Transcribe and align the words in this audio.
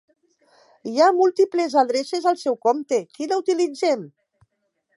Hi 0.91 0.95
ha 1.01 1.09
múltiples 1.17 1.75
adreces 1.81 2.25
al 2.31 2.39
seu 2.45 2.57
compte, 2.69 3.01
quina 3.19 3.39
utilitzem? 3.43 4.03